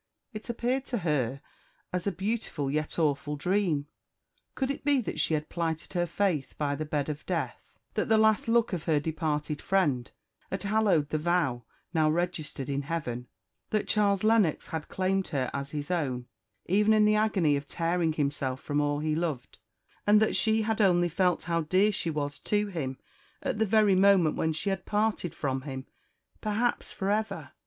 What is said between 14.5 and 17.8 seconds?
had claimed her as his own, even in the agony of